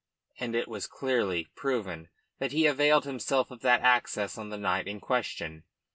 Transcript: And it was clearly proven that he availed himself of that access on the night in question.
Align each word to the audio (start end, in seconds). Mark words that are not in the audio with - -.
And 0.39 0.55
it 0.55 0.67
was 0.67 0.87
clearly 0.87 1.49
proven 1.53 2.09
that 2.39 2.53
he 2.53 2.65
availed 2.65 3.05
himself 3.05 3.51
of 3.51 3.61
that 3.61 3.81
access 3.81 4.35
on 4.35 4.49
the 4.49 4.57
night 4.57 4.87
in 4.87 4.99
question. 4.99 5.63